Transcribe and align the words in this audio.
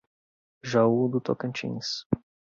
Jaú 0.71 1.05
do 1.13 1.19
Tocantins 1.21 1.87